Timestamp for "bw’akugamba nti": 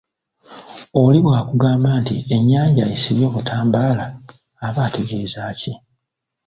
1.23-2.15